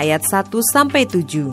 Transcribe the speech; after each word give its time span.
ayat 0.00 0.24
1 0.24 0.48
sampai 0.72 1.04
7. 1.04 1.52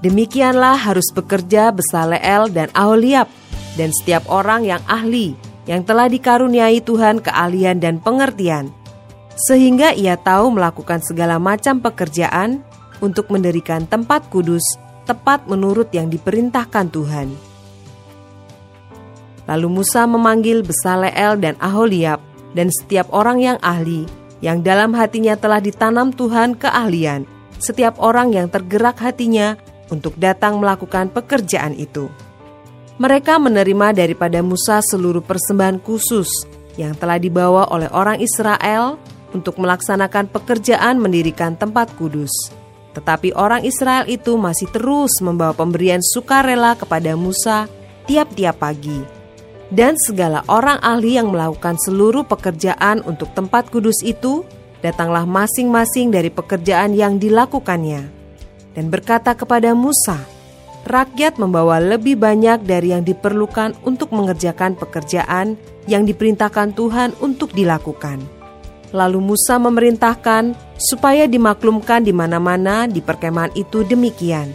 Demikianlah 0.00 0.80
harus 0.80 1.12
bekerja 1.12 1.68
Besaleel 1.68 2.48
dan 2.48 2.72
Aholiab 2.72 3.28
dan 3.76 3.92
setiap 3.92 4.24
orang 4.32 4.64
yang 4.64 4.80
ahli 4.88 5.36
yang 5.68 5.84
telah 5.84 6.08
dikaruniai 6.08 6.80
Tuhan 6.80 7.20
keahlian 7.20 7.76
dan 7.76 8.00
pengertian 8.00 8.72
sehingga 9.38 9.94
ia 9.94 10.18
tahu 10.18 10.56
melakukan 10.56 10.98
segala 11.04 11.38
macam 11.38 11.78
pekerjaan 11.78 12.64
untuk 12.98 13.30
mendirikan 13.30 13.86
tempat 13.86 14.26
kudus 14.32 14.64
tepat 15.06 15.46
menurut 15.46 15.92
yang 15.94 16.10
diperintahkan 16.10 16.90
Tuhan. 16.90 17.28
Lalu 19.46 19.68
Musa 19.80 20.04
memanggil 20.04 20.60
Besaleel 20.60 21.40
dan 21.40 21.54
Aholiab 21.62 22.20
dan 22.52 22.68
setiap 22.68 23.08
orang 23.14 23.40
yang 23.40 23.58
ahli 23.64 24.04
yang 24.38 24.62
dalam 24.62 24.94
hatinya 24.94 25.34
telah 25.34 25.58
ditanam 25.58 26.14
Tuhan 26.14 26.54
keahlian, 26.54 27.26
setiap 27.58 27.98
orang 27.98 28.30
yang 28.34 28.46
tergerak 28.46 29.02
hatinya 29.02 29.58
untuk 29.90 30.14
datang 30.14 30.62
melakukan 30.62 31.10
pekerjaan 31.10 31.74
itu. 31.74 32.06
Mereka 32.98 33.38
menerima 33.38 33.94
daripada 33.94 34.42
Musa 34.42 34.82
seluruh 34.82 35.22
persembahan 35.22 35.78
khusus 35.82 36.30
yang 36.74 36.94
telah 36.98 37.18
dibawa 37.18 37.70
oleh 37.70 37.90
orang 37.90 38.18
Israel 38.18 38.98
untuk 39.34 39.58
melaksanakan 39.58 40.30
pekerjaan 40.30 40.98
mendirikan 40.98 41.54
tempat 41.54 41.94
kudus. 41.94 42.30
Tetapi 42.94 43.34
orang 43.38 43.62
Israel 43.62 44.06
itu 44.10 44.34
masih 44.34 44.66
terus 44.74 45.22
membawa 45.22 45.54
pemberian 45.54 46.02
sukarela 46.02 46.74
kepada 46.74 47.14
Musa 47.14 47.70
tiap-tiap 48.10 48.58
pagi 48.58 49.17
dan 49.68 50.00
segala 50.00 50.40
orang 50.48 50.80
ahli 50.80 51.20
yang 51.20 51.28
melakukan 51.28 51.76
seluruh 51.76 52.24
pekerjaan 52.24 53.04
untuk 53.04 53.28
tempat 53.36 53.68
kudus 53.68 54.00
itu, 54.00 54.40
datanglah 54.80 55.28
masing-masing 55.28 56.08
dari 56.08 56.32
pekerjaan 56.32 56.96
yang 56.96 57.20
dilakukannya. 57.20 58.08
Dan 58.72 58.88
berkata 58.88 59.36
kepada 59.36 59.76
Musa, 59.76 60.16
rakyat 60.88 61.36
membawa 61.36 61.76
lebih 61.84 62.16
banyak 62.16 62.64
dari 62.64 62.96
yang 62.96 63.04
diperlukan 63.04 63.76
untuk 63.84 64.08
mengerjakan 64.16 64.72
pekerjaan 64.78 65.60
yang 65.84 66.08
diperintahkan 66.08 66.72
Tuhan 66.72 67.12
untuk 67.20 67.52
dilakukan. 67.52 68.24
Lalu 68.96 69.20
Musa 69.20 69.60
memerintahkan 69.60 70.56
supaya 70.80 71.28
dimaklumkan 71.28 72.00
di 72.00 72.12
mana-mana 72.16 72.88
di 72.88 73.04
perkemahan 73.04 73.52
itu 73.52 73.84
demikian. 73.84 74.48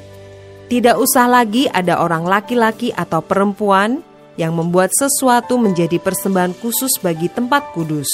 Tidak 0.74 0.98
usah 0.98 1.30
lagi 1.30 1.70
ada 1.70 2.02
orang 2.02 2.26
laki-laki 2.26 2.90
atau 2.90 3.22
perempuan 3.22 4.02
yang 4.40 4.58
membuat 4.58 4.90
sesuatu 4.94 5.62
menjadi 5.62 6.02
persembahan 6.02 6.58
khusus 6.58 6.98
bagi 7.02 7.30
tempat 7.30 7.74
kudus. 7.78 8.10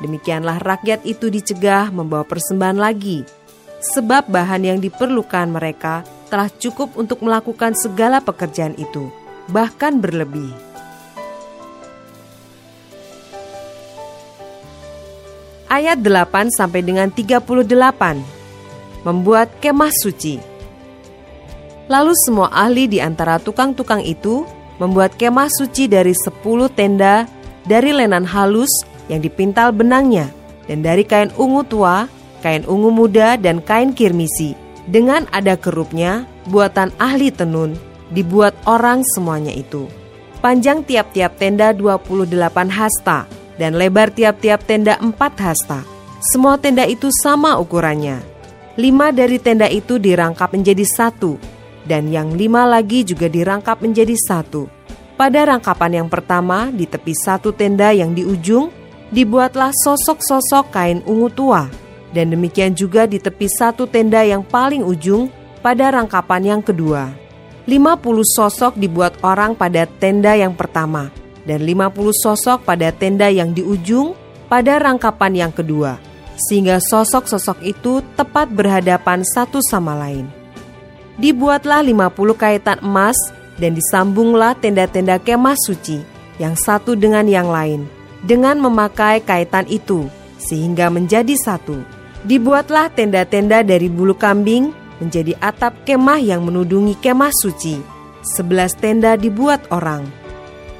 Demikianlah 0.00 0.58
rakyat 0.64 1.04
itu 1.04 1.28
dicegah 1.28 1.92
membawa 1.92 2.24
persembahan 2.24 2.78
lagi, 2.80 3.22
sebab 3.80 4.26
bahan 4.32 4.64
yang 4.64 4.78
diperlukan 4.80 5.46
mereka 5.52 6.02
telah 6.32 6.48
cukup 6.48 6.96
untuk 6.96 7.20
melakukan 7.20 7.76
segala 7.76 8.18
pekerjaan 8.24 8.74
itu, 8.80 9.12
bahkan 9.50 10.00
berlebih. 10.00 10.50
Ayat 15.70 16.02
8 16.02 16.50
sampai 16.50 16.82
dengan 16.82 17.14
38 17.14 17.46
Membuat 19.06 19.54
kemah 19.62 19.94
suci 19.94 20.42
Lalu 21.86 22.10
semua 22.26 22.50
ahli 22.50 22.90
di 22.90 22.98
antara 22.98 23.38
tukang-tukang 23.38 24.02
itu 24.02 24.42
membuat 24.80 25.14
kemah 25.20 25.52
suci 25.52 25.86
dari 25.86 26.16
sepuluh 26.16 26.72
tenda 26.72 27.28
dari 27.68 27.92
lenan 27.92 28.24
halus 28.24 28.72
yang 29.12 29.20
dipintal 29.20 29.70
benangnya 29.70 30.32
dan 30.66 30.80
dari 30.80 31.04
kain 31.04 31.28
ungu 31.36 31.62
tua, 31.68 32.08
kain 32.40 32.64
ungu 32.64 32.88
muda 32.88 33.36
dan 33.36 33.60
kain 33.60 33.92
kirmisi. 33.92 34.56
Dengan 34.90 35.28
ada 35.30 35.54
kerupnya, 35.54 36.26
buatan 36.50 36.90
ahli 36.98 37.30
tenun, 37.30 37.76
dibuat 38.10 38.56
orang 38.66 39.06
semuanya 39.14 39.54
itu. 39.54 39.86
Panjang 40.40 40.82
tiap-tiap 40.82 41.36
tenda 41.36 41.70
28 41.76 42.32
hasta 42.72 43.28
dan 43.60 43.76
lebar 43.76 44.08
tiap-tiap 44.08 44.64
tenda 44.64 44.96
4 44.98 45.12
hasta. 45.36 45.84
Semua 46.32 46.56
tenda 46.56 46.88
itu 46.88 47.12
sama 47.20 47.60
ukurannya. 47.60 48.24
Lima 48.80 49.12
dari 49.12 49.36
tenda 49.36 49.68
itu 49.68 50.00
dirangkap 50.00 50.48
menjadi 50.56 50.84
satu, 50.88 51.36
dan 51.90 52.06
yang 52.06 52.30
lima 52.38 52.62
lagi 52.70 53.02
juga 53.02 53.26
dirangkap 53.26 53.82
menjadi 53.82 54.14
satu. 54.14 54.70
Pada 55.18 55.42
rangkapan 55.42 56.00
yang 56.00 56.08
pertama, 56.08 56.70
di 56.70 56.86
tepi 56.86 57.12
satu 57.12 57.50
tenda 57.50 57.90
yang 57.90 58.14
di 58.14 58.22
ujung, 58.22 58.70
dibuatlah 59.10 59.74
sosok-sosok 59.74 60.70
kain 60.70 61.02
ungu 61.02 61.26
tua, 61.34 61.66
dan 62.14 62.30
demikian 62.30 62.78
juga 62.78 63.10
di 63.10 63.18
tepi 63.18 63.50
satu 63.50 63.90
tenda 63.90 64.22
yang 64.22 64.46
paling 64.46 64.86
ujung 64.86 65.26
pada 65.60 65.90
rangkapan 65.90 66.56
yang 66.56 66.62
kedua. 66.62 67.10
Lima 67.68 67.98
puluh 67.98 68.24
sosok 68.24 68.78
dibuat 68.80 69.18
orang 69.20 69.52
pada 69.58 69.84
tenda 69.98 70.32
yang 70.38 70.56
pertama, 70.56 71.12
dan 71.44 71.66
lima 71.66 71.92
puluh 71.92 72.16
sosok 72.16 72.64
pada 72.64 72.88
tenda 72.94 73.28
yang 73.28 73.52
di 73.52 73.60
ujung 73.60 74.16
pada 74.48 74.80
rangkapan 74.80 75.36
yang 75.36 75.52
kedua, 75.52 76.00
sehingga 76.48 76.80
sosok-sosok 76.80 77.60
itu 77.60 78.00
tepat 78.16 78.48
berhadapan 78.48 79.20
satu 79.20 79.60
sama 79.60 79.92
lain 80.00 80.39
dibuatlah 81.20 81.84
50 81.84 82.16
kaitan 82.34 82.80
emas 82.80 83.16
dan 83.60 83.76
disambunglah 83.76 84.56
tenda-tenda 84.56 85.20
kemah 85.20 85.54
suci 85.60 86.00
yang 86.40 86.56
satu 86.56 86.96
dengan 86.96 87.28
yang 87.28 87.52
lain 87.52 87.84
dengan 88.24 88.56
memakai 88.56 89.20
kaitan 89.20 89.68
itu 89.68 90.08
sehingga 90.40 90.88
menjadi 90.88 91.36
satu. 91.36 91.84
Dibuatlah 92.24 92.92
tenda-tenda 92.92 93.60
dari 93.60 93.92
bulu 93.92 94.16
kambing 94.16 94.72
menjadi 95.00 95.36
atap 95.40 95.84
kemah 95.84 96.20
yang 96.20 96.44
menudungi 96.44 96.96
kemah 97.00 97.32
suci. 97.32 97.80
Sebelas 98.20 98.76
tenda 98.76 99.16
dibuat 99.16 99.64
orang. 99.72 100.04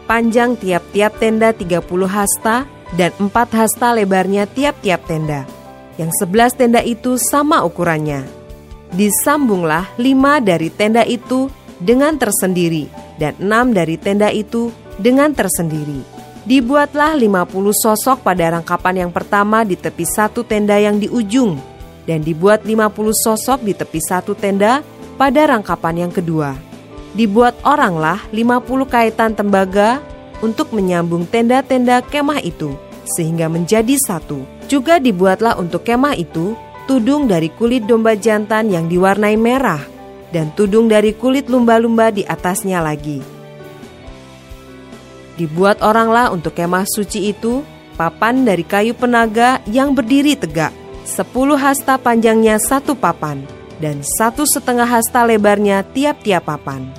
Panjang 0.04 0.56
tiap-tiap 0.60 1.16
tenda 1.16 1.56
30 1.56 1.80
hasta 2.08 2.68
dan 2.96 3.12
empat 3.16 3.56
hasta 3.56 3.96
lebarnya 3.96 4.44
tiap-tiap 4.44 5.00
tenda. 5.08 5.48
Yang 5.96 6.12
sebelas 6.20 6.52
tenda 6.52 6.84
itu 6.84 7.16
sama 7.16 7.64
ukurannya 7.64 8.39
disambunglah 8.94 9.86
lima 9.96 10.42
dari 10.42 10.68
tenda 10.70 11.06
itu 11.06 11.50
dengan 11.80 12.18
tersendiri 12.18 12.90
dan 13.16 13.36
enam 13.40 13.72
dari 13.72 13.96
tenda 13.96 14.28
itu 14.28 14.74
dengan 15.00 15.32
tersendiri. 15.32 16.02
Dibuatlah 16.40 17.20
lima 17.20 17.44
puluh 17.44 17.76
sosok 17.76 18.24
pada 18.24 18.56
rangkapan 18.56 19.06
yang 19.06 19.12
pertama 19.12 19.60
di 19.62 19.76
tepi 19.76 20.08
satu 20.08 20.40
tenda 20.40 20.80
yang 20.80 20.96
di 20.96 21.06
ujung 21.06 21.60
dan 22.08 22.24
dibuat 22.24 22.64
lima 22.64 22.88
puluh 22.88 23.12
sosok 23.12 23.60
di 23.60 23.76
tepi 23.76 24.00
satu 24.00 24.32
tenda 24.32 24.80
pada 25.20 25.52
rangkapan 25.52 26.08
yang 26.08 26.12
kedua. 26.12 26.56
Dibuat 27.12 27.60
oranglah 27.62 28.24
lima 28.32 28.58
puluh 28.58 28.88
kaitan 28.88 29.36
tembaga 29.36 30.00
untuk 30.40 30.72
menyambung 30.72 31.28
tenda-tenda 31.28 32.00
kemah 32.00 32.40
itu 32.40 32.72
sehingga 33.04 33.52
menjadi 33.52 34.00
satu. 34.00 34.40
Juga 34.64 34.96
dibuatlah 34.96 35.60
untuk 35.60 35.84
kemah 35.84 36.16
itu 36.16 36.56
tudung 36.90 37.30
dari 37.30 37.54
kulit 37.54 37.86
domba 37.86 38.18
jantan 38.18 38.66
yang 38.66 38.90
diwarnai 38.90 39.38
merah, 39.38 39.78
dan 40.34 40.50
tudung 40.58 40.90
dari 40.90 41.14
kulit 41.14 41.46
lumba-lumba 41.46 42.10
di 42.10 42.26
atasnya 42.26 42.82
lagi. 42.82 43.22
Dibuat 45.38 45.86
oranglah 45.86 46.34
untuk 46.34 46.58
kemah 46.58 46.90
suci 46.90 47.30
itu 47.30 47.62
papan 47.94 48.42
dari 48.42 48.66
kayu 48.66 48.98
penaga 48.98 49.62
yang 49.70 49.94
berdiri 49.94 50.34
tegak, 50.34 50.74
sepuluh 51.06 51.54
hasta 51.54 51.94
panjangnya 51.94 52.58
satu 52.58 52.98
papan, 52.98 53.46
dan 53.78 54.02
satu 54.02 54.42
setengah 54.42 54.90
hasta 54.90 55.22
lebarnya 55.22 55.86
tiap-tiap 55.94 56.42
papan. 56.42 56.90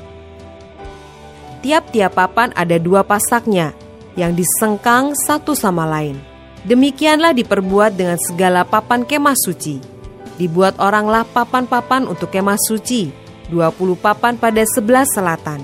Tiap-tiap 1.59 2.15
papan 2.15 2.55
ada 2.55 2.79
dua 2.79 3.03
pasaknya, 3.03 3.75
yang 4.15 4.31
disengkang 4.39 5.11
satu 5.19 5.51
sama 5.51 5.83
lain 5.83 6.30
Demikianlah 6.61 7.33
diperbuat 7.33 7.97
dengan 7.97 8.21
segala 8.21 8.61
papan 8.61 9.01
kemah 9.01 9.33
suci. 9.33 9.81
Dibuat 10.37 10.77
oranglah 10.77 11.25
papan-papan 11.25 12.05
untuk 12.05 12.29
kemah 12.29 12.57
suci, 12.57 13.09
20 13.49 13.97
papan 13.97 14.37
pada 14.37 14.61
sebelah 14.69 15.05
selatan, 15.09 15.61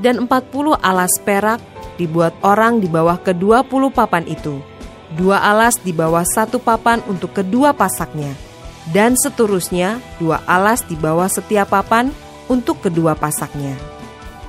dan 0.00 0.24
40 0.24 0.76
alas 0.80 1.12
perak 1.20 1.60
dibuat 2.00 2.32
orang 2.40 2.80
di 2.80 2.88
bawah 2.88 3.18
kedua 3.20 3.66
puluh 3.66 3.90
papan 3.90 4.24
itu. 4.24 4.62
Dua 5.18 5.40
alas 5.40 5.76
di 5.80 5.92
bawah 5.92 6.24
satu 6.24 6.60
papan 6.60 7.00
untuk 7.08 7.32
kedua 7.32 7.72
pasaknya, 7.72 8.32
dan 8.92 9.16
seterusnya 9.16 10.00
dua 10.20 10.44
alas 10.44 10.84
di 10.84 10.94
bawah 10.94 11.28
setiap 11.28 11.72
papan 11.72 12.12
untuk 12.46 12.84
kedua 12.84 13.16
pasaknya. 13.16 13.72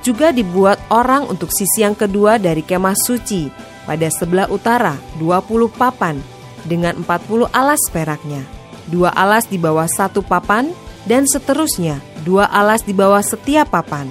Juga 0.03 0.31
dibuat 0.31 0.79
orang 0.91 1.27
untuk 1.27 1.51
sisi 1.51 1.83
yang 1.83 1.95
kedua 1.95 2.39
dari 2.39 2.63
kemah 2.63 2.95
suci 2.95 3.51
pada 3.87 4.07
sebelah 4.11 4.47
utara 4.51 4.95
20 5.21 5.71
papan 5.75 6.19
dengan 6.67 6.99
40 7.03 7.51
alas 7.51 7.79
peraknya. 7.91 8.43
Dua 8.89 9.13
alas 9.13 9.45
di 9.45 9.61
bawah 9.61 9.85
satu 9.85 10.25
papan 10.25 10.73
dan 11.05 11.29
seterusnya 11.29 12.01
dua 12.25 12.49
alas 12.49 12.83
di 12.83 12.91
bawah 12.91 13.21
setiap 13.23 13.71
papan. 13.71 14.09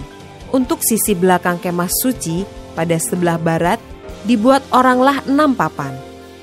Untuk 0.48 0.80
sisi 0.80 1.12
belakang 1.12 1.60
kemah 1.60 1.92
suci 1.92 2.46
pada 2.72 2.96
sebelah 2.96 3.36
barat 3.36 3.76
dibuat 4.24 4.64
oranglah 4.72 5.20
enam 5.28 5.52
papan. 5.52 5.92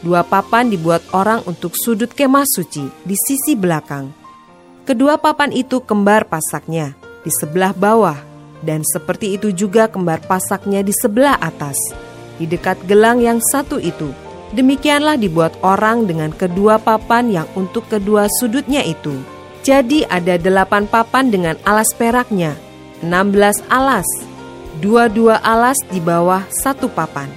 Dua 0.05 0.21
papan 0.21 0.69
dibuat 0.69 1.01
orang 1.17 1.41
untuk 1.49 1.73
sudut 1.73 2.13
kemah 2.13 2.45
suci 2.45 2.85
di 3.01 3.17
sisi 3.17 3.57
belakang. 3.57 4.13
Kedua 4.85 5.17
papan 5.17 5.49
itu 5.49 5.81
kembar 5.81 6.29
pasaknya 6.29 6.93
di 7.25 7.33
sebelah 7.33 7.73
bawah 7.73 8.21
dan 8.61 8.85
seperti 8.85 9.33
itu 9.33 9.49
juga 9.49 9.89
kembar 9.89 10.21
pasaknya 10.29 10.85
di 10.85 10.93
sebelah 10.93 11.41
atas. 11.41 12.04
Di 12.35 12.45
dekat 12.45 12.83
gelang 12.83 13.23
yang 13.23 13.39
satu 13.39 13.79
itu, 13.79 14.11
demikianlah 14.51 15.15
dibuat 15.15 15.55
orang 15.63 16.03
dengan 16.03 16.35
kedua 16.35 16.79
papan 16.79 17.31
yang 17.31 17.47
untuk 17.55 17.87
kedua 17.87 18.27
sudutnya 18.39 18.83
itu. 18.83 19.15
Jadi 19.65 20.05
ada 20.05 20.37
delapan 20.37 20.85
papan 20.85 21.33
dengan 21.33 21.55
alas 21.65 21.89
peraknya, 21.95 22.53
enam 23.01 23.33
belas 23.33 23.63
alas, 23.71 24.05
dua-dua 24.77 25.41
alas 25.41 25.79
di 25.89 25.97
bawah 25.97 26.45
satu 26.51 26.85
papan. 26.91 27.31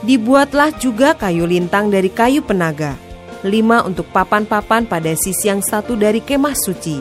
Dibuatlah 0.00 0.76
juga 0.80 1.12
kayu 1.12 1.44
lintang 1.44 1.92
dari 1.92 2.08
kayu 2.08 2.40
penaga, 2.40 2.96
lima 3.44 3.84
untuk 3.84 4.08
papan-papan 4.12 4.84
pada 4.84 5.12
sisi 5.16 5.48
yang 5.48 5.60
satu 5.64 5.96
dari 5.96 6.20
kemah 6.20 6.56
suci, 6.56 7.00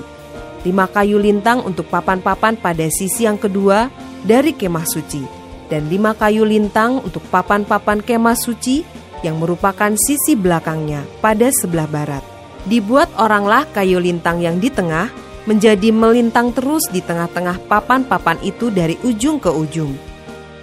lima 0.68 0.88
kayu 0.88 1.20
lintang 1.20 1.64
untuk 1.64 1.88
papan-papan 1.88 2.56
pada 2.60 2.88
sisi 2.92 3.24
yang 3.24 3.40
kedua 3.40 3.88
dari 4.24 4.52
kemah 4.52 4.84
suci, 4.84 5.39
dan 5.70 5.88
lima 5.88 6.18
kayu 6.18 6.44
lintang 6.44 7.00
untuk 7.00 7.24
papan-papan 7.30 8.02
kemah 8.04 8.36
suci 8.36 8.84
yang 9.22 9.40
merupakan 9.40 9.96
sisi 9.96 10.36
belakangnya 10.36 11.06
pada 11.24 11.50
sebelah 11.54 11.88
barat. 11.88 12.26
Dibuat 12.68 13.08
oranglah 13.16 13.64
kayu 13.72 14.04
lintang 14.04 14.44
yang 14.44 14.60
di 14.60 14.68
tengah 14.68 15.08
menjadi 15.48 15.90
melintang 15.90 16.52
terus 16.52 16.86
di 16.92 17.00
tengah-tengah 17.00 17.66
papan-papan 17.72 18.38
itu 18.44 18.68
dari 18.70 19.00
ujung 19.02 19.40
ke 19.40 19.50
ujung 19.50 20.10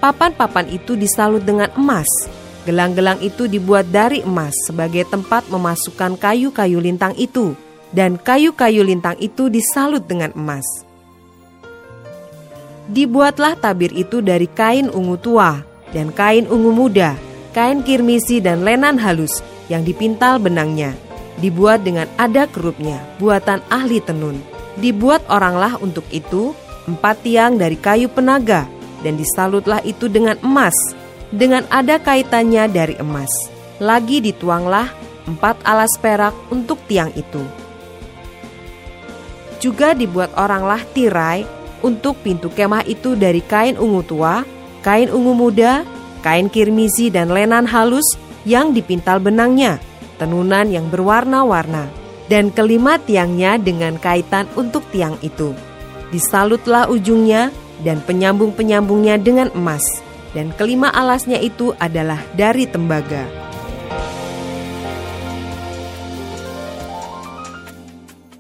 Papan-papan 0.06 0.70
itu 0.70 0.94
disalut 0.94 1.42
dengan 1.42 1.66
emas. 1.74 2.06
Gelang-gelang 2.62 3.18
itu 3.26 3.50
dibuat 3.50 3.90
dari 3.90 4.22
emas 4.22 4.54
sebagai 4.62 5.02
tempat 5.10 5.50
memasukkan 5.50 6.14
kayu-kayu 6.14 6.78
lintang 6.78 7.10
itu, 7.18 7.58
dan 7.90 8.14
kayu-kayu 8.14 8.86
lintang 8.86 9.18
itu 9.18 9.50
disalut 9.50 10.06
dengan 10.06 10.30
emas. 10.38 10.85
Dibuatlah 12.86 13.58
tabir 13.58 13.90
itu 13.90 14.22
dari 14.22 14.46
kain 14.46 14.86
ungu 14.94 15.18
tua 15.18 15.58
dan 15.90 16.14
kain 16.14 16.46
ungu 16.46 16.70
muda, 16.70 17.18
kain 17.50 17.82
kirmisi 17.82 18.38
dan 18.38 18.62
lenan 18.62 18.94
halus 18.94 19.42
yang 19.66 19.82
dipintal 19.82 20.38
benangnya. 20.38 20.94
Dibuat 21.42 21.82
dengan 21.82 22.06
ada 22.14 22.46
kerupnya, 22.46 23.02
buatan 23.18 23.58
ahli 23.68 23.98
tenun. 23.98 24.38
Dibuat 24.78 25.26
oranglah 25.26 25.74
untuk 25.82 26.06
itu 26.14 26.54
empat 26.86 27.26
tiang 27.26 27.58
dari 27.58 27.74
kayu 27.74 28.06
penaga 28.06 28.70
dan 29.02 29.18
disalutlah 29.18 29.82
itu 29.82 30.06
dengan 30.06 30.38
emas, 30.46 30.76
dengan 31.34 31.66
ada 31.68 31.98
kaitannya 31.98 32.70
dari 32.70 32.94
emas. 33.02 33.28
Lagi 33.82 34.22
dituanglah 34.22 34.88
empat 35.26 35.58
alas 35.66 35.98
perak 35.98 36.32
untuk 36.54 36.78
tiang 36.86 37.10
itu. 37.18 37.42
Juga 39.58 39.92
dibuat 39.92 40.30
oranglah 40.38 40.80
tirai 40.94 41.55
untuk 41.80 42.16
pintu 42.20 42.48
kemah 42.52 42.84
itu 42.84 43.16
dari 43.16 43.40
kain 43.44 43.76
ungu 43.76 44.02
tua, 44.04 44.46
kain 44.80 45.10
ungu 45.10 45.32
muda, 45.36 45.82
kain 46.24 46.48
kirmizi 46.50 47.10
dan 47.12 47.30
lenan 47.30 47.66
halus 47.68 48.16
yang 48.46 48.70
dipintal 48.70 49.18
benangnya, 49.18 49.82
tenunan 50.16 50.70
yang 50.70 50.86
berwarna-warna, 50.88 51.90
dan 52.26 52.50
kelima 52.50 52.98
tiangnya 52.98 53.58
dengan 53.60 53.98
kaitan 54.00 54.46
untuk 54.58 54.82
tiang 54.94 55.18
itu. 55.20 55.52
Disalutlah 56.14 56.86
ujungnya 56.86 57.50
dan 57.82 58.00
penyambung-penyambungnya 58.02 59.20
dengan 59.20 59.50
emas, 59.52 59.82
dan 60.32 60.54
kelima 60.54 60.88
alasnya 60.94 61.38
itu 61.42 61.74
adalah 61.76 62.22
dari 62.38 62.64
tembaga. 62.64 63.45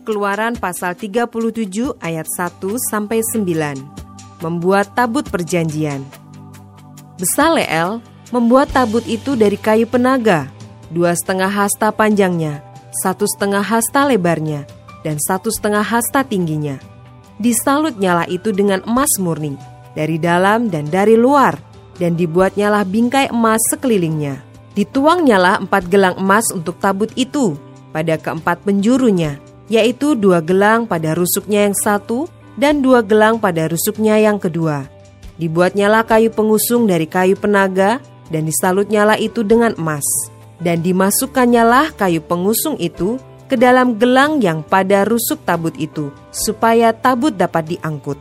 Keluaran 0.06 0.54
pasal 0.54 0.94
37 0.94 1.98
ayat 1.98 2.30
1 2.30 2.62
sampai 2.78 3.26
9. 3.26 3.42
Membuat 4.38 4.94
tabut 4.94 5.26
perjanjian. 5.26 6.06
Besaleel 7.18 7.98
membuat 8.30 8.70
tabut 8.70 9.02
itu 9.10 9.34
dari 9.34 9.58
kayu 9.58 9.90
penaga, 9.90 10.46
dua 10.94 11.10
setengah 11.18 11.50
hasta 11.50 11.90
panjangnya, 11.90 12.62
satu 13.02 13.26
setengah 13.26 13.66
hasta 13.66 14.06
lebarnya, 14.06 14.62
dan 15.02 15.18
satu 15.18 15.50
setengah 15.50 15.82
hasta 15.82 16.22
tingginya 16.22 16.78
Disalut 17.36 18.00
nyala 18.00 18.24
itu 18.30 18.48
dengan 18.48 18.80
emas 18.88 19.10
murni, 19.20 19.60
dari 19.92 20.16
dalam 20.16 20.72
dan 20.72 20.88
dari 20.88 21.20
luar, 21.20 21.58
dan 22.00 22.16
dibuat 22.16 22.56
nyala 22.56 22.80
bingkai 22.86 23.28
emas 23.28 23.60
sekelilingnya. 23.68 24.40
Dituang 24.72 25.26
nyala 25.26 25.60
empat 25.60 25.90
gelang 25.90 26.16
emas 26.16 26.48
untuk 26.54 26.80
tabut 26.80 27.12
itu 27.18 27.58
pada 27.92 28.16
keempat 28.16 28.64
penjurunya, 28.64 29.36
yaitu 29.66 30.14
dua 30.14 30.42
gelang 30.42 30.86
pada 30.86 31.14
rusuknya 31.14 31.66
yang 31.66 31.76
satu 31.76 32.30
dan 32.56 32.80
dua 32.80 33.04
gelang 33.04 33.36
pada 33.38 33.68
rusuknya 33.68 34.18
yang 34.18 34.40
kedua. 34.40 34.88
Dibuat 35.36 35.76
nyala 35.76 36.00
kayu 36.02 36.32
pengusung 36.32 36.88
dari 36.88 37.04
kayu 37.04 37.36
penaga 37.36 38.00
dan 38.32 38.48
disalut 38.48 38.88
nyala 38.88 39.20
itu 39.20 39.44
dengan 39.44 39.76
emas. 39.76 40.04
Dan 40.56 40.80
dimasukkan 40.80 41.52
nyala 41.52 41.92
kayu 41.92 42.24
pengusung 42.24 42.80
itu 42.80 43.20
ke 43.44 43.60
dalam 43.60 44.00
gelang 44.00 44.40
yang 44.40 44.64
pada 44.64 45.04
rusuk 45.04 45.44
tabut 45.44 45.76
itu, 45.76 46.08
supaya 46.32 46.96
tabut 46.96 47.36
dapat 47.36 47.76
diangkut. 47.76 48.16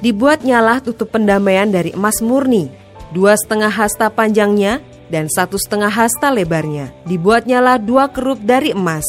Dibuat 0.00 0.46
nyalah 0.46 0.80
tutup 0.80 1.12
pendamaian 1.12 1.68
dari 1.68 1.92
emas 1.92 2.24
murni, 2.24 2.72
dua 3.12 3.36
setengah 3.36 3.68
hasta 3.68 4.08
panjangnya 4.08 4.80
dan 5.12 5.28
satu 5.28 5.60
setengah 5.60 5.92
hasta 5.92 6.32
lebarnya. 6.32 6.94
Dibuat 7.04 7.44
nyalah 7.44 7.76
dua 7.76 8.08
kerup 8.08 8.40
dari 8.40 8.72
emas, 8.72 9.04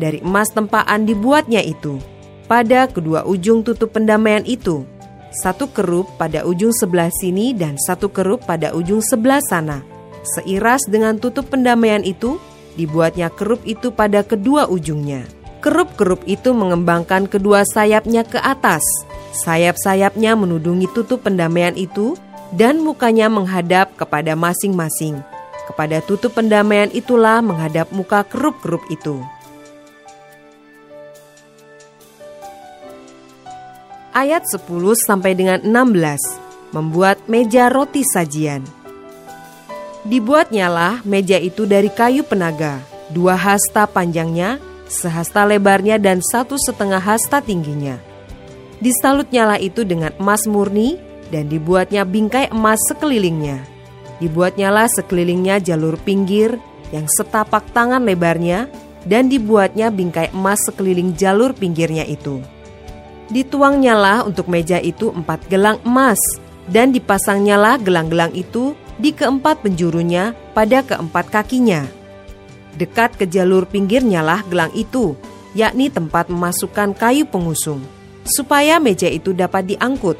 dari 0.00 0.22
emas 0.22 0.50
tempaan 0.50 1.06
dibuatnya 1.06 1.62
itu. 1.62 1.98
Pada 2.44 2.86
kedua 2.86 3.24
ujung 3.24 3.64
tutup 3.64 3.96
pendamaian 3.96 4.44
itu, 4.44 4.84
satu 5.44 5.72
kerup 5.72 6.06
pada 6.20 6.44
ujung 6.44 6.70
sebelah 6.76 7.08
sini 7.08 7.56
dan 7.56 7.80
satu 7.80 8.12
kerup 8.12 8.44
pada 8.44 8.76
ujung 8.76 9.00
sebelah 9.00 9.40
sana. 9.48 9.80
Seiras 10.36 10.84
dengan 10.88 11.16
tutup 11.20 11.48
pendamaian 11.48 12.04
itu, 12.04 12.36
Dibuatnya 12.74 13.30
kerup 13.30 13.62
itu 13.62 13.94
pada 13.94 14.26
kedua 14.26 14.66
ujungnya. 14.66 15.22
Kerup-kerup 15.62 16.26
itu 16.28 16.52
mengembangkan 16.52 17.30
kedua 17.30 17.64
sayapnya 17.64 18.26
ke 18.26 18.36
atas. 18.36 18.82
Sayap-sayapnya 19.46 20.36
menudungi 20.36 20.90
tutup 20.92 21.24
pendamaian 21.24 21.72
itu 21.78 22.18
dan 22.52 22.82
mukanya 22.82 23.32
menghadap 23.32 23.94
kepada 23.96 24.36
masing-masing. 24.36 25.22
Kepada 25.64 26.04
tutup 26.04 26.36
pendamaian 26.36 26.92
itulah 26.92 27.40
menghadap 27.40 27.88
muka 27.94 28.26
kerup-kerup 28.28 28.84
itu. 28.92 29.24
Ayat 34.14 34.46
10 34.46 34.70
sampai 34.94 35.34
dengan 35.34 35.58
16 35.58 36.70
membuat 36.70 37.18
meja 37.26 37.66
roti 37.66 38.06
sajian. 38.06 38.62
Dibuatnyalah 40.06 41.02
meja 41.02 41.34
itu 41.42 41.66
dari 41.66 41.90
kayu 41.90 42.22
penaga, 42.22 42.78
dua 43.10 43.34
hasta 43.34 43.90
panjangnya, 43.90 44.62
sehasta 44.86 45.42
lebarnya 45.42 45.98
dan 45.98 46.22
satu 46.22 46.54
setengah 46.54 47.02
hasta 47.02 47.42
tingginya. 47.42 47.98
Disalutnyalah 48.78 49.58
itu 49.58 49.82
dengan 49.82 50.14
emas 50.22 50.46
murni 50.46 50.94
dan 51.34 51.50
dibuatnya 51.50 52.06
bingkai 52.06 52.54
emas 52.54 52.78
sekelilingnya. 52.86 53.66
Dibuatnyalah 54.22 54.94
sekelilingnya 54.94 55.58
jalur 55.58 55.98
pinggir 55.98 56.54
yang 56.94 57.10
setapak 57.10 57.66
tangan 57.74 58.06
lebarnya 58.06 58.70
dan 59.10 59.26
dibuatnya 59.26 59.90
bingkai 59.90 60.30
emas 60.30 60.62
sekeliling 60.70 61.18
jalur 61.18 61.50
pinggirnya 61.50 62.06
itu. 62.06 62.53
Dituangnyalah 63.32 64.28
untuk 64.28 64.52
meja 64.52 64.76
itu 64.76 65.08
empat 65.08 65.48
gelang 65.48 65.80
emas 65.88 66.20
dan 66.68 66.92
dipasangnyalah 66.92 67.80
gelang-gelang 67.80 68.32
itu 68.36 68.76
di 69.00 69.16
keempat 69.16 69.64
penjurunya 69.64 70.36
pada 70.52 70.84
keempat 70.84 71.32
kakinya. 71.32 71.88
Dekat 72.76 73.16
ke 73.16 73.24
jalur 73.24 73.64
pinggirnya 73.64 74.20
lah 74.20 74.44
gelang 74.44 74.70
itu, 74.76 75.16
yakni 75.54 75.88
tempat 75.88 76.28
memasukkan 76.28 76.92
kayu 76.92 77.24
pengusung, 77.24 77.80
supaya 78.26 78.76
meja 78.76 79.08
itu 79.08 79.32
dapat 79.32 79.72
diangkut. 79.72 80.18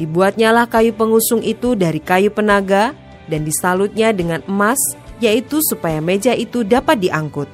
Dibuatnyalah 0.00 0.70
kayu 0.72 0.96
pengusung 0.96 1.44
itu 1.44 1.76
dari 1.76 2.00
kayu 2.00 2.32
penaga 2.32 2.96
dan 3.28 3.44
disalutnya 3.44 4.10
dengan 4.10 4.40
emas 4.48 4.80
yaitu 5.22 5.62
supaya 5.62 6.02
meja 6.02 6.34
itu 6.34 6.66
dapat 6.66 6.98
diangkut. 6.98 7.46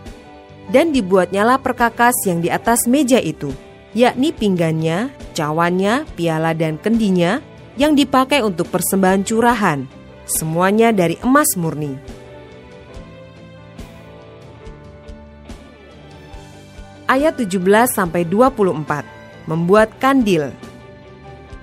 Dan 0.68 0.92
dibuatnyalah 0.92 1.61
perkakas 1.61 2.16
yang 2.28 2.44
di 2.44 2.52
atas 2.52 2.85
meja 2.85 3.16
itu, 3.20 3.52
yakni 3.97 4.35
pinggannya, 4.35 5.12
cawannya, 5.33 6.04
piala 6.16 6.52
dan 6.52 6.76
kendinya 6.76 7.40
yang 7.78 7.95
dipakai 7.95 8.42
untuk 8.42 8.68
persembahan 8.68 9.23
curahan, 9.25 9.87
semuanya 10.26 10.90
dari 10.92 11.16
emas 11.25 11.54
murni. 11.54 11.95
Ayat 17.09 17.40
17 17.40 17.88
sampai 17.88 18.28
24 18.28 19.49
membuat 19.49 19.88
kandil. 19.97 20.52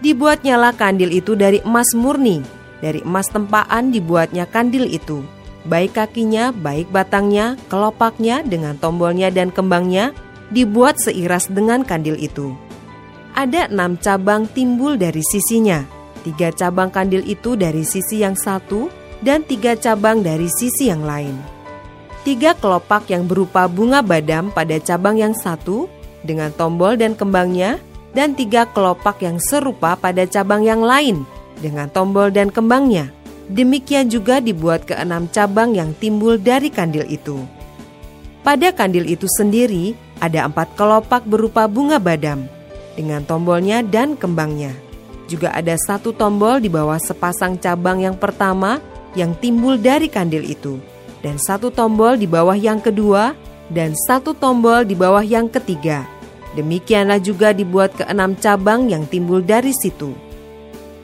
Dibuatnyalah 0.02 0.74
kandil 0.74 1.14
itu 1.14 1.38
dari 1.38 1.62
emas 1.62 1.94
murni, 1.94 2.42
dari 2.82 3.06
emas 3.06 3.30
tempaan 3.30 3.94
dibuatnya 3.94 4.50
kandil 4.50 4.90
itu 4.90 5.22
baik 5.66 5.98
kakinya, 5.98 6.54
baik 6.54 6.88
batangnya, 6.94 7.58
kelopaknya 7.68 8.46
dengan 8.46 8.78
tombolnya 8.78 9.34
dan 9.34 9.50
kembangnya 9.50 10.14
dibuat 10.50 10.98
seiras 11.02 11.50
dengan 11.50 11.82
kandil 11.86 12.18
itu. 12.18 12.54
Ada 13.36 13.68
enam 13.72 14.00
cabang 14.00 14.48
timbul 14.50 14.96
dari 14.96 15.22
sisinya, 15.22 15.84
tiga 16.24 16.52
cabang 16.56 16.90
kandil 16.90 17.22
itu 17.24 17.54
dari 17.60 17.84
sisi 17.84 18.24
yang 18.24 18.38
satu 18.38 18.88
dan 19.24 19.44
tiga 19.44 19.76
cabang 19.76 20.24
dari 20.24 20.48
sisi 20.48 20.88
yang 20.88 21.04
lain. 21.04 21.36
Tiga 22.26 22.58
kelopak 22.58 23.06
yang 23.12 23.30
berupa 23.30 23.70
bunga 23.70 24.02
badam 24.02 24.50
pada 24.50 24.82
cabang 24.82 25.20
yang 25.22 25.36
satu 25.38 25.86
dengan 26.26 26.50
tombol 26.56 26.98
dan 26.98 27.14
kembangnya 27.14 27.78
dan 28.18 28.34
tiga 28.34 28.66
kelopak 28.66 29.22
yang 29.22 29.38
serupa 29.38 29.94
pada 29.94 30.26
cabang 30.26 30.66
yang 30.66 30.82
lain 30.82 31.22
dengan 31.62 31.86
tombol 31.92 32.34
dan 32.34 32.50
kembangnya 32.50 33.14
Demikian 33.46 34.10
juga 34.10 34.42
dibuat 34.42 34.90
keenam 34.90 35.30
cabang 35.30 35.78
yang 35.78 35.94
timbul 36.02 36.42
dari 36.42 36.74
kandil 36.74 37.06
itu. 37.06 37.46
Pada 38.42 38.74
kandil 38.74 39.06
itu 39.06 39.30
sendiri 39.30 39.94
ada 40.24 40.48
empat 40.48 40.76
kelopak 40.80 41.28
berupa 41.28 41.68
bunga 41.68 42.00
badam 42.00 42.48
dengan 42.96 43.24
tombolnya 43.28 43.84
dan 43.84 44.16
kembangnya. 44.16 44.72
Juga 45.26 45.50
ada 45.52 45.74
satu 45.76 46.14
tombol 46.14 46.62
di 46.62 46.70
bawah 46.70 47.02
sepasang 47.02 47.58
cabang 47.58 48.06
yang 48.06 48.16
pertama 48.16 48.78
yang 49.18 49.34
timbul 49.40 49.80
dari 49.80 50.06
kandil 50.06 50.46
itu, 50.46 50.78
dan 51.26 51.42
satu 51.42 51.74
tombol 51.74 52.20
di 52.20 52.30
bawah 52.30 52.54
yang 52.54 52.78
kedua, 52.78 53.34
dan 53.74 53.98
satu 54.06 54.38
tombol 54.38 54.86
di 54.86 54.94
bawah 54.94 55.26
yang 55.26 55.50
ketiga. 55.50 56.06
Demikianlah 56.54 57.20
juga 57.20 57.52
dibuat 57.52 57.98
keenam 57.98 58.38
cabang 58.38 58.88
yang 58.88 59.04
timbul 59.10 59.42
dari 59.44 59.74
situ. 59.76 60.14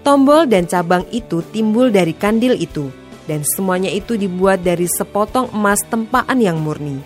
Tombol 0.06 0.48
dan 0.48 0.70
cabang 0.70 1.04
itu 1.12 1.44
timbul 1.50 1.90
dari 1.90 2.14
kandil 2.16 2.56
itu, 2.56 2.94
dan 3.26 3.42
semuanya 3.44 3.90
itu 3.90 4.16
dibuat 4.16 4.62
dari 4.62 4.86
sepotong 4.86 5.52
emas 5.52 5.82
tempaan 5.90 6.40
yang 6.40 6.62
murni. 6.62 7.02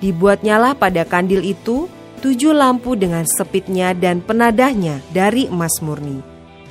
Dibuatnyalah 0.00 0.80
pada 0.80 1.04
kandil 1.04 1.44
itu 1.44 1.84
tujuh 2.24 2.56
lampu 2.56 2.96
dengan 2.96 3.28
sepitnya 3.28 3.92
dan 3.92 4.24
penadahnya 4.24 5.04
dari 5.12 5.48
emas 5.48 5.80
murni. 5.84 6.24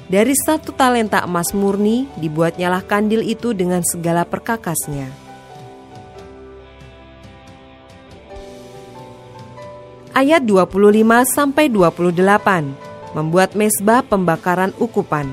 Dari 0.10 0.34
satu 0.34 0.74
talenta 0.74 1.22
emas 1.22 1.54
murni 1.54 2.10
dibuatnyalah 2.18 2.82
kandil 2.90 3.22
itu 3.22 3.54
dengan 3.54 3.86
segala 3.86 4.26
perkakasnya. 4.26 5.14
Ayat 10.18 10.42
25 10.42 10.74
sampai 11.30 11.70
28 11.70 13.14
membuat 13.14 13.54
mesbah 13.54 14.02
pembakaran 14.02 14.74
ukupan. 14.82 15.30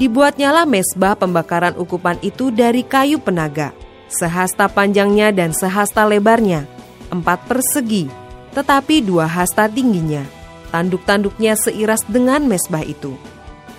Dibuatnyalah 0.00 0.64
mesbah 0.64 1.12
pembakaran 1.12 1.76
ukupan 1.76 2.16
itu 2.24 2.48
dari 2.48 2.80
kayu 2.80 3.20
penaga, 3.20 3.76
sehasta 4.10 4.66
panjangnya 4.66 5.30
dan 5.30 5.54
sehasta 5.54 6.02
lebarnya, 6.04 6.66
empat 7.14 7.46
persegi, 7.46 8.10
tetapi 8.52 9.00
dua 9.00 9.30
hasta 9.30 9.70
tingginya. 9.70 10.26
Tanduk-tanduknya 10.70 11.58
seiras 11.58 12.02
dengan 12.06 12.46
mesbah 12.46 12.86
itu. 12.86 13.18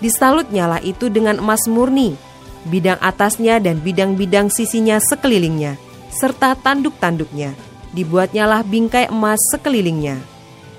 Disalut 0.04 0.52
nyala 0.52 0.82
itu 0.84 1.08
dengan 1.08 1.40
emas 1.40 1.64
murni, 1.68 2.20
bidang 2.68 3.00
atasnya 3.00 3.64
dan 3.64 3.80
bidang-bidang 3.80 4.52
sisinya 4.52 5.00
sekelilingnya, 5.00 5.80
serta 6.12 6.56
tanduk-tanduknya. 6.60 7.56
Dibuatnyalah 7.92 8.64
bingkai 8.68 9.12
emas 9.12 9.40
sekelilingnya 9.52 10.32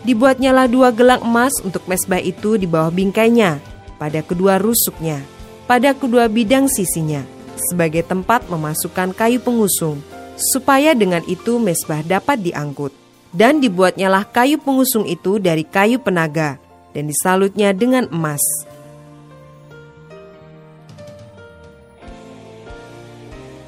Dibuatnyalah 0.03 0.67
dua 0.67 0.91
gelang 0.91 1.23
emas 1.23 1.55
untuk 1.63 1.87
mesbah 1.87 2.19
itu 2.19 2.59
di 2.59 2.67
bawah 2.67 2.91
bingkainya, 2.91 3.63
pada 4.03 4.19
kedua 4.19 4.59
rusuknya, 4.59 5.23
pada 5.71 5.95
kedua 5.95 6.27
bidang 6.27 6.67
sisinya, 6.67 7.23
sebagai 7.71 8.03
tempat 8.03 8.47
memasukkan 8.51 9.15
kayu 9.15 9.39
pengusung, 9.39 10.03
supaya 10.39 10.97
dengan 10.97 11.23
itu 11.31 11.61
mesbah 11.61 12.03
dapat 12.03 12.43
diangkut. 12.43 12.91
Dan 13.33 13.65
dibuatnyalah 13.65 14.29
kayu 14.29 14.61
pengusung 14.61 15.09
itu 15.09 15.41
dari 15.41 15.65
kayu 15.65 15.97
penaga, 15.97 16.61
dan 16.93 17.09
disalutnya 17.09 17.73
dengan 17.73 18.05
emas. 18.13 18.45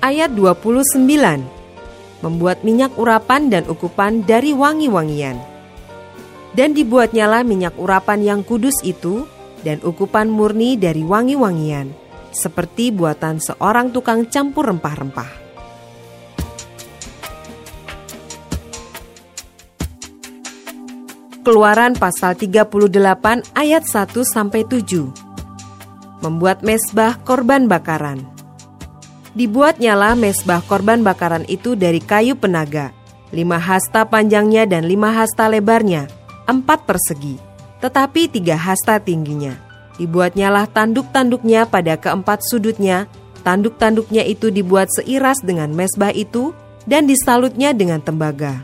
Ayat 0.05 0.37
29 0.37 1.01
Membuat 2.21 2.61
minyak 2.61 2.93
urapan 3.01 3.49
dan 3.49 3.65
ukupan 3.65 4.21
dari 4.25 4.53
wangi-wangian 4.53 5.55
dan 6.55 6.71
dibuatnyalah 6.73 7.43
minyak 7.43 7.75
urapan 7.75 8.23
yang 8.23 8.41
kudus 8.47 8.79
itu 8.87 9.27
dan 9.67 9.83
ukupan 9.83 10.31
murni 10.31 10.79
dari 10.79 11.03
wangi-wangian, 11.03 11.91
seperti 12.35 12.91
buatan 12.91 13.39
seorang 13.39 13.95
tukang 13.95 14.27
campur 14.27 14.69
rempah-rempah. 14.69 15.45
Keluaran 21.45 21.93
pasal 21.93 22.41
38 22.41 22.73
ayat 23.53 23.85
1 23.85 24.11
sampai 24.25 24.65
7. 24.65 26.25
Membuat 26.25 26.65
mesbah 26.65 27.21
korban 27.21 27.69
bakaran. 27.69 28.25
Dibuatnyalah 29.37 30.17
mesbah 30.17 30.65
korban 30.65 31.05
bakaran 31.05 31.45
itu 31.51 31.77
dari 31.77 32.01
kayu 32.01 32.33
penaga, 32.33 32.97
lima 33.35 33.61
hasta 33.61 34.07
panjangnya 34.09 34.65
dan 34.65 34.87
lima 34.87 35.13
hasta 35.13 35.51
lebarnya, 35.51 36.09
empat 36.47 36.87
persegi, 36.87 37.37
tetapi 37.83 38.31
tiga 38.31 38.57
hasta 38.57 39.03
tingginya. 39.03 39.64
Dibuatnyalah 39.95 40.67
tanduk-tanduknya 40.75 41.71
pada 41.71 41.95
keempat 41.95 42.43
sudutnya, 42.43 43.07
tanduk-tanduknya 43.47 44.27
itu 44.27 44.51
dibuat 44.51 44.91
seiras 44.91 45.39
dengan 45.39 45.71
mesbah 45.71 46.11
itu, 46.11 46.51
dan 46.85 47.07
disalutnya 47.07 47.71
dengan 47.71 48.03
tembaga. 48.03 48.61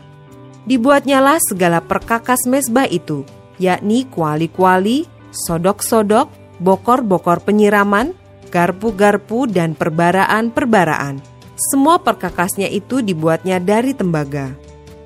Dibuatnyalah 0.67 1.39
segala 1.41 1.79
perkakas 1.81 2.45
mesbah 2.45 2.85
itu, 2.85 3.25
yakni 3.57 4.05
kuali-kuali, 4.11 5.07
sodok-sodok, 5.31 6.29
bokor-bokor 6.59 7.41
penyiraman, 7.41 8.13
garpu-garpu, 8.51 9.47
dan 9.49 9.73
perbaraan-perbaraan. 9.73 11.23
Semua 11.55 12.01
perkakasnya 12.01 12.67
itu 12.67 12.99
dibuatnya 12.99 13.57
dari 13.57 13.95
tembaga. 13.95 14.53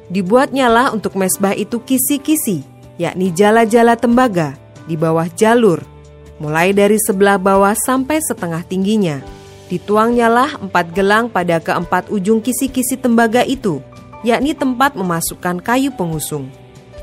Dibuatnyalah 0.09 0.91
untuk 0.91 1.15
mesbah 1.15 1.53
itu 1.53 1.79
kisi-kisi, 1.85 2.65
yakni 2.97 3.31
jala-jala 3.31 3.95
tembaga 3.95 4.57
di 4.85 4.95
bawah 4.95 5.25
jalur, 5.33 5.94
mulai 6.37 6.75
dari 6.75 6.99
sebelah 6.99 7.39
bawah 7.39 7.75
sampai 7.75 8.19
setengah 8.23 8.63
tingginya. 8.67 9.23
Dituangnyalah 9.71 10.61
empat 10.61 10.93
gelang 10.93 11.25
pada 11.27 11.57
keempat 11.57 12.13
ujung 12.13 12.39
kisi-kisi 12.39 12.99
tembaga 13.01 13.41
itu, 13.41 13.81
yakni 14.21 14.53
tempat 14.53 14.93
memasukkan 14.93 15.57
kayu 15.63 15.89
pengusung. 15.95 16.47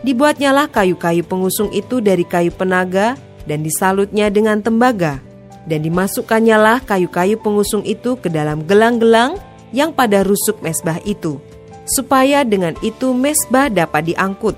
Dibuatnyalah 0.03 0.71
kayu-kayu 0.71 1.23
pengusung 1.27 1.71
itu 1.75 2.03
dari 2.03 2.23
kayu 2.23 2.51
penaga 2.55 3.19
dan 3.47 3.63
disalutnya 3.67 4.31
dengan 4.31 4.63
tembaga, 4.63 5.19
dan 5.67 5.83
dimasukkannya 5.83 6.83
kayu-kayu 6.87 7.39
pengusung 7.39 7.83
itu 7.83 8.15
ke 8.19 8.31
dalam 8.31 8.63
gelang-gelang 8.67 9.39
yang 9.75 9.91
pada 9.91 10.23
rusuk 10.23 10.63
mesbah 10.63 10.99
itu 11.03 11.43
supaya 11.87 12.47
dengan 12.47 12.79
itu 12.81 13.11
mesbah 13.11 13.67
dapat 13.67 14.15
diangkut. 14.15 14.55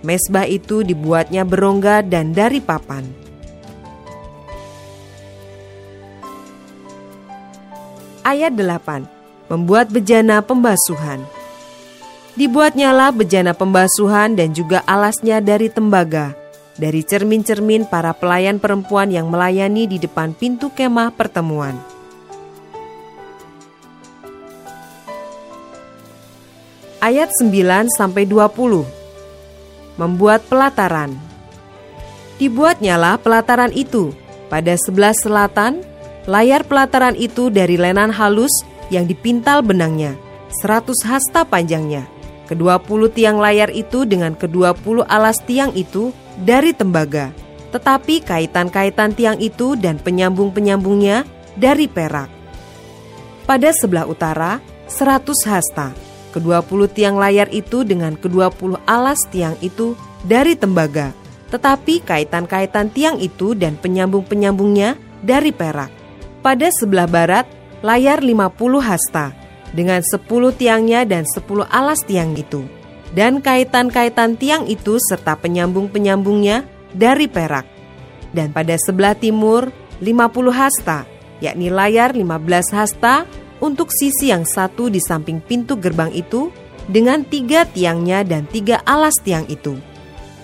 Mesbah 0.00 0.48
itu 0.48 0.80
dibuatnya 0.80 1.44
berongga 1.44 2.00
dan 2.00 2.32
dari 2.32 2.62
papan. 2.62 3.04
Ayat 8.22 8.52
8. 8.54 9.06
Membuat 9.50 9.90
bejana 9.90 10.44
pembasuhan. 10.44 11.24
Dibuatnyalah 12.38 13.10
bejana 13.10 13.52
pembasuhan 13.56 14.38
dan 14.38 14.54
juga 14.54 14.86
alasnya 14.86 15.42
dari 15.42 15.66
tembaga, 15.66 16.36
dari 16.78 17.02
cermin-cermin 17.02 17.90
para 17.90 18.14
pelayan 18.14 18.62
perempuan 18.62 19.10
yang 19.10 19.26
melayani 19.26 19.90
di 19.90 19.98
depan 19.98 20.30
pintu 20.32 20.70
kemah 20.70 21.10
pertemuan 21.10 21.74
ayat 27.00 27.32
9 27.40 27.88
sampai 27.90 28.28
20. 28.28 28.84
Membuat 29.96 30.44
pelataran. 30.46 31.16
Dibuatnyalah 32.40 33.20
pelataran 33.20 33.72
itu 33.72 34.16
pada 34.48 34.76
sebelah 34.76 35.12
selatan, 35.12 35.84
layar 36.30 36.62
pelataran 36.62 37.18
itu 37.18 37.50
dari 37.50 37.74
lenan 37.74 38.14
halus 38.14 38.62
yang 38.94 39.10
dipintal 39.10 39.66
benangnya, 39.66 40.14
seratus 40.62 41.02
hasta 41.02 41.42
panjangnya. 41.42 42.06
Kedua 42.46 42.78
puluh 42.78 43.10
tiang 43.10 43.42
layar 43.42 43.74
itu 43.74 44.06
dengan 44.06 44.38
kedua 44.38 44.70
puluh 44.78 45.02
alas 45.10 45.42
tiang 45.42 45.74
itu 45.74 46.14
dari 46.38 46.70
tembaga, 46.70 47.34
tetapi 47.74 48.22
kaitan-kaitan 48.22 49.10
tiang 49.14 49.42
itu 49.42 49.74
dan 49.74 49.98
penyambung-penyambungnya 49.98 51.26
dari 51.58 51.90
perak. 51.90 52.30
Pada 53.46 53.74
sebelah 53.74 54.06
utara, 54.06 54.62
seratus 54.86 55.42
hasta. 55.46 55.90
Kedua 56.30 56.62
puluh 56.62 56.86
tiang 56.86 57.18
layar 57.18 57.50
itu 57.50 57.82
dengan 57.82 58.14
kedua 58.14 58.54
puluh 58.54 58.78
alas 58.86 59.18
tiang 59.34 59.58
itu 59.58 59.98
dari 60.22 60.54
tembaga, 60.54 61.10
tetapi 61.50 62.06
kaitan-kaitan 62.06 62.86
tiang 62.94 63.18
itu 63.18 63.58
dan 63.58 63.74
penyambung-penyambungnya 63.74 64.94
dari 65.26 65.50
perak. 65.50 65.90
Pada 66.40 66.72
sebelah 66.72 67.04
barat, 67.04 67.44
layar 67.84 68.24
50 68.24 68.80
hasta, 68.80 69.36
dengan 69.76 70.00
10 70.00 70.24
tiangnya 70.56 71.04
dan 71.04 71.28
10 71.28 71.68
alas 71.68 72.00
tiang 72.04 72.32
itu. 72.36 72.64
Dan 73.10 73.42
kaitan-kaitan 73.42 74.38
tiang 74.38 74.64
itu 74.70 74.96
serta 75.02 75.34
penyambung-penyambungnya 75.36 76.64
dari 76.94 77.26
perak. 77.26 77.66
Dan 78.30 78.54
pada 78.54 78.78
sebelah 78.78 79.18
timur, 79.18 79.68
50 79.98 80.54
hasta, 80.54 81.04
yakni 81.42 81.68
layar 81.68 82.14
15 82.14 82.70
hasta 82.70 83.26
untuk 83.58 83.90
sisi 83.92 84.30
yang 84.30 84.46
satu 84.46 84.88
di 84.88 85.02
samping 85.02 85.42
pintu 85.42 85.76
gerbang 85.76 86.14
itu 86.14 86.48
dengan 86.86 87.26
tiga 87.26 87.66
tiangnya 87.66 88.24
dan 88.24 88.46
tiga 88.48 88.80
alas 88.86 89.18
tiang 89.20 89.44
itu 89.50 89.76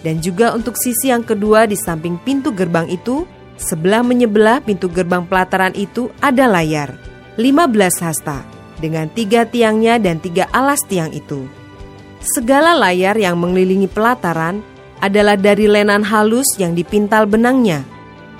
dan 0.06 0.22
juga 0.22 0.54
untuk 0.54 0.78
sisi 0.78 1.10
yang 1.10 1.26
kedua 1.26 1.66
di 1.66 1.74
samping 1.74 2.14
pintu 2.22 2.54
gerbang 2.54 2.86
itu, 2.86 3.26
sebelah 3.56 4.04
menyebelah 4.04 4.60
pintu 4.64 4.88
gerbang 4.88 5.24
pelataran 5.24 5.72
itu 5.76 6.12
ada 6.20 6.48
layar, 6.48 6.96
15 7.40 8.04
hasta, 8.04 8.44
dengan 8.80 9.08
tiga 9.12 9.44
tiangnya 9.48 9.96
dan 10.00 10.20
tiga 10.20 10.48
alas 10.52 10.84
tiang 10.84 11.12
itu. 11.12 11.48
Segala 12.20 12.76
layar 12.76 13.16
yang 13.16 13.36
mengelilingi 13.36 13.88
pelataran 13.88 14.60
adalah 15.00 15.36
dari 15.36 15.68
lenan 15.68 16.00
halus 16.04 16.56
yang 16.56 16.72
dipintal 16.72 17.28
benangnya. 17.28 17.84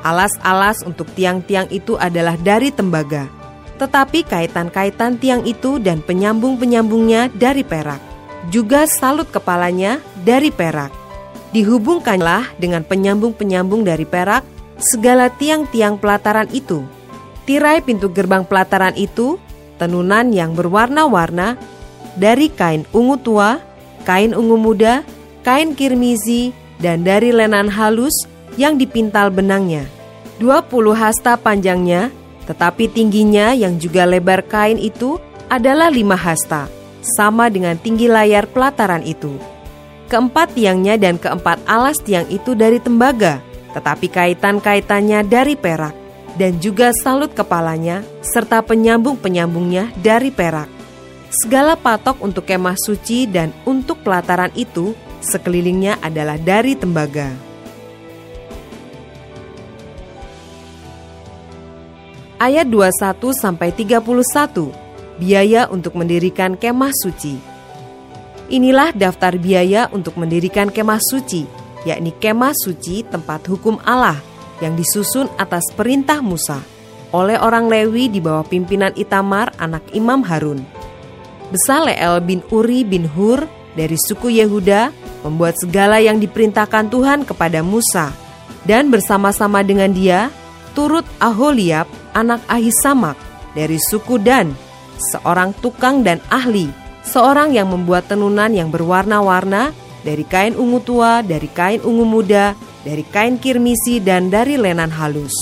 Alas-alas 0.07 0.87
untuk 0.87 1.11
tiang-tiang 1.19 1.67
itu 1.75 1.99
adalah 1.99 2.39
dari 2.39 2.71
tembaga, 2.71 3.27
tetapi 3.77 4.23
kaitan-kaitan 4.23 5.19
tiang 5.19 5.43
itu 5.43 5.83
dan 5.83 5.99
penyambung-penyambungnya 6.01 7.35
dari 7.35 7.67
perak. 7.67 7.99
Juga 8.49 8.87
salut 8.87 9.27
kepalanya 9.35 9.99
dari 10.23 10.55
perak 10.55 11.07
Dihubungkanlah 11.57 12.59
dengan 12.61 12.85
penyambung-penyambung 12.85 13.87
dari 13.87 14.05
perak 14.05 14.43
segala 14.81 15.33
tiang-tiang 15.33 15.97
pelataran 16.01 16.49
itu. 16.53 16.85
Tirai 17.47 17.81
pintu 17.81 18.11
gerbang 18.11 18.43
pelataran 18.43 18.95
itu 18.99 19.39
tenunan 19.79 20.33
yang 20.35 20.57
berwarna-warna 20.57 21.55
dari 22.19 22.51
kain 22.51 22.89
ungu 22.91 23.17
tua, 23.21 23.61
kain 24.03 24.33
ungu 24.33 24.57
muda, 24.59 25.05
kain 25.47 25.77
kirmizi, 25.77 26.51
dan 26.83 27.05
dari 27.05 27.31
lenan 27.31 27.71
halus 27.71 28.27
yang 28.57 28.81
dipintal 28.81 29.29
benangnya. 29.31 29.87
20 30.41 30.69
hasta 30.93 31.37
panjangnya, 31.41 32.13
tetapi 32.45 32.93
tingginya 32.93 33.57
yang 33.57 33.81
juga 33.81 34.05
lebar 34.05 34.45
kain 34.45 34.77
itu 34.77 35.17
adalah 35.49 35.89
lima 35.89 36.19
hasta, 36.19 36.69
sama 37.01 37.49
dengan 37.49 37.79
tinggi 37.79 38.11
layar 38.11 38.51
pelataran 38.51 39.07
itu. 39.07 39.39
Keempat 40.07 40.55
tiangnya 40.55 40.95
dan 41.01 41.19
keempat 41.19 41.63
alas 41.67 41.99
tiang 42.03 42.27
itu 42.31 42.55
dari 42.55 42.79
tembaga, 42.79 43.43
tetapi 43.77 44.09
kaitan-kaitannya 44.09 45.21
dari 45.29 45.53
perak, 45.53 45.93
dan 46.41 46.57
juga 46.57 46.97
salut 46.97 47.37
kepalanya 47.37 48.01
serta 48.25 48.65
penyambung-penyambungnya 48.65 49.93
dari 50.01 50.33
perak. 50.33 50.73
Segala 51.29 51.77
patok 51.77 52.25
untuk 52.25 52.49
kemah 52.49 52.81
suci 52.81 53.29
dan 53.29 53.53
untuk 53.69 54.01
pelataran 54.01 54.49
itu 54.57 54.97
sekelilingnya 55.21 56.01
adalah 56.01 56.41
dari 56.41 56.73
tembaga. 56.73 57.29
Ayat 62.41 62.69
21 62.69 63.33
sampai 63.33 63.73
31. 63.73 64.01
Biaya 65.21 65.69
untuk 65.73 65.97
mendirikan 65.97 66.57
kemah 66.57 66.93
suci. 66.93 67.37
Inilah 68.53 68.93
daftar 68.93 69.35
biaya 69.41 69.89
untuk 69.91 70.21
mendirikan 70.21 70.69
kemah 70.69 71.01
suci, 71.01 71.66
yakni 71.87 72.11
kemah 72.11 72.53
suci 72.53 73.07
tempat 73.07 73.47
hukum 73.47 73.79
Allah 73.87 74.19
yang 74.59 74.75
disusun 74.75 75.31
atas 75.39 75.63
perintah 75.79 76.19
Musa 76.19 76.59
oleh 77.15 77.39
orang 77.39 77.71
Lewi 77.71 78.11
di 78.11 78.19
bawah 78.19 78.43
pimpinan 78.43 78.91
Itamar 78.99 79.55
anak 79.63 79.87
Imam 79.95 80.27
Harun. 80.27 80.61
Besaleel 81.55 82.19
bin 82.27 82.43
Uri 82.51 82.83
bin 82.83 83.07
Hur 83.07 83.47
dari 83.79 83.95
suku 83.95 84.35
Yehuda 84.35 84.91
membuat 85.23 85.55
segala 85.63 86.03
yang 86.03 86.19
diperintahkan 86.19 86.91
Tuhan 86.91 87.23
kepada 87.23 87.63
Musa 87.63 88.11
dan 88.67 88.91
bersama-sama 88.91 89.63
dengan 89.63 89.95
dia 89.95 90.35
turut 90.75 91.07
Aholiab 91.23 91.87
anak 92.19 92.43
Ahisamak 92.51 93.15
dari 93.55 93.79
suku 93.79 94.19
Dan, 94.19 94.53
seorang 94.99 95.55
tukang 95.63 96.03
dan 96.03 96.19
ahli 96.29 96.69
seorang 97.07 97.55
yang 97.55 97.71
membuat 97.71 98.11
tenunan 98.11 98.51
yang 98.51 98.69
berwarna-warna 98.75 99.71
dari 100.07 100.23
kain 100.23 100.55
ungu 100.55 100.79
tua, 100.79 101.27
dari 101.27 101.51
kain 101.51 101.83
ungu 101.83 102.07
muda, 102.07 102.55
dari 102.87 103.03
kain 103.03 103.43
kirmisi, 103.43 103.99
dan 103.99 104.31
dari 104.31 104.55
lenan 104.55 104.95
halus. 104.95 105.35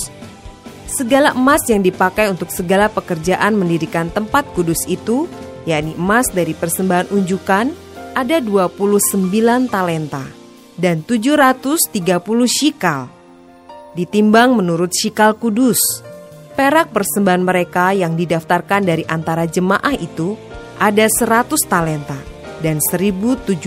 Segala 0.88 1.37
emas 1.37 1.61
yang 1.68 1.85
dipakai 1.85 2.33
untuk 2.33 2.48
segala 2.48 2.88
pekerjaan 2.88 3.53
mendirikan 3.61 4.09
tempat 4.09 4.48
kudus 4.57 4.88
itu, 4.88 5.29
yakni 5.68 5.92
emas 6.00 6.33
dari 6.33 6.57
persembahan 6.57 7.12
unjukan, 7.12 7.77
ada 8.16 8.40
29 8.40 9.68
talenta 9.68 10.24
dan 10.81 11.05
730 11.05 11.92
shikal. 12.48 13.12
Ditimbang 13.92 14.57
menurut 14.57 14.90
shikal 14.90 15.37
kudus, 15.37 15.79
perak 16.57 16.90
persembahan 16.90 17.42
mereka 17.42 17.92
yang 17.92 18.16
didaftarkan 18.16 18.83
dari 18.87 19.05
antara 19.07 19.44
jemaah 19.46 19.94
itu 19.98 20.38
ada 20.79 21.07
100 21.07 21.59
talenta 21.66 22.34
dan 22.64 22.81
1775 22.81 23.61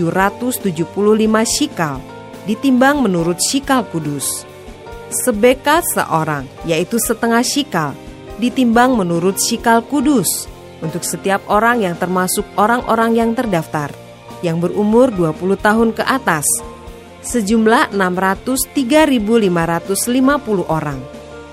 shikal 1.46 2.02
ditimbang 2.50 2.98
menurut 2.98 3.38
shikal 3.38 3.86
kudus. 3.86 4.42
Sebeka 5.08 5.80
seorang, 5.94 6.50
yaitu 6.66 6.98
setengah 6.98 7.46
shikal, 7.46 7.94
ditimbang 8.42 8.98
menurut 8.98 9.38
shikal 9.38 9.86
kudus 9.86 10.50
untuk 10.82 11.06
setiap 11.06 11.46
orang 11.46 11.86
yang 11.86 11.94
termasuk 11.94 12.42
orang-orang 12.58 13.14
yang 13.14 13.30
terdaftar 13.38 13.94
yang 14.42 14.58
berumur 14.62 15.10
20 15.14 15.58
tahun 15.58 15.90
ke 15.94 16.02
atas. 16.06 16.46
Sejumlah 17.22 17.94
603.550 17.94 19.50
orang. 20.66 20.98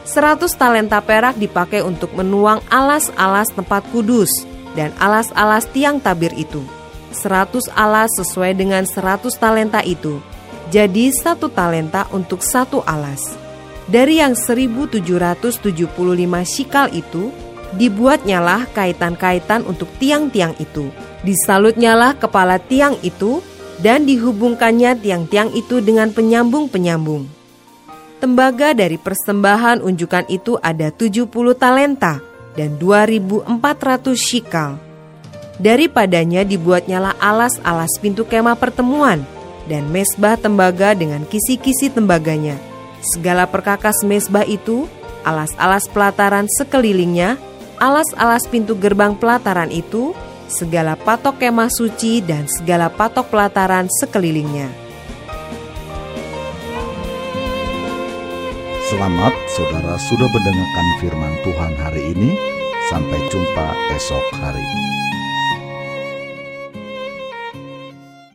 100 0.05 0.45
talenta 0.53 1.01
perak 1.01 1.34
dipakai 1.41 1.81
untuk 1.81 2.13
menuang 2.13 2.62
alas-alas 2.69 3.49
tempat 3.49 3.81
kudus 3.89 4.29
dan 4.77 4.93
alas-alas 5.01 5.65
tiang 5.73 5.97
tabir 5.97 6.29
itu. 6.38 6.62
Seratus 7.15 7.71
alas 7.71 8.12
sesuai 8.19 8.60
dengan 8.60 8.84
seratus 8.84 9.39
talenta 9.39 9.80
itu. 9.80 10.19
Jadi 10.67 11.15
satu 11.15 11.47
talenta 11.47 12.12
untuk 12.12 12.43
satu 12.43 12.84
alas. 12.84 13.39
Dari 13.88 14.19
yang 14.19 14.36
1775 14.36 15.63
shikal 16.43 16.91
itu, 16.91 17.32
dibuatnyalah 17.80 18.67
kaitan-kaitan 18.75 19.63
untuk 19.63 19.88
tiang-tiang 19.95 20.60
itu. 20.60 20.91
Disalutnyalah 21.23 22.19
kepala 22.19 22.60
tiang 22.60 22.99
itu, 22.99 23.39
dan 23.80 24.04
dihubungkannya 24.04 24.99
tiang-tiang 24.99 25.56
itu 25.56 25.80
dengan 25.80 26.12
penyambung-penyambung. 26.12 27.28
Tembaga 28.19 28.71
dari 28.71 28.95
persembahan 28.95 29.84
unjukan 29.84 30.28
itu 30.32 30.56
ada 30.63 30.91
70 30.91 31.30
talenta 31.56 32.23
dan 32.56 32.80
2.400 32.80 34.15
shikal. 34.15 34.84
Daripadanya 35.55 36.43
dibuatnyalah 36.43 37.15
alas-alas 37.15 37.95
pintu 38.03 38.27
kemah 38.27 38.59
pertemuan 38.59 39.23
dan 39.71 39.87
mesbah 39.87 40.35
tembaga 40.35 40.91
dengan 40.91 41.23
kisi-kisi 41.23 41.87
tembaganya. 41.87 42.59
Segala 42.99 43.47
perkakas 43.47 44.03
mesbah 44.03 44.43
itu, 44.43 44.89
alas-alas 45.23 45.87
pelataran 45.87 46.51
sekelilingnya, 46.59 47.39
alas-alas 47.79 48.43
pintu 48.51 48.75
gerbang 48.75 49.15
pelataran 49.15 49.71
itu, 49.71 50.11
segala 50.51 50.99
patok 50.99 51.39
kemah 51.39 51.71
suci 51.71 52.19
dan 52.19 52.51
segala 52.51 52.91
patok 52.91 53.31
pelataran 53.31 53.87
sekelilingnya. 53.87 54.67
Selamat 58.85 59.33
saudara 59.55 59.97
sudah 59.97 60.29
mendengarkan 60.29 60.87
firman 61.01 61.33
Tuhan 61.41 61.73
hari 61.79 62.03
ini. 62.13 62.29
Sampai 62.85 63.17
jumpa 63.33 63.73
esok 63.97 64.25
hari. 64.37 64.94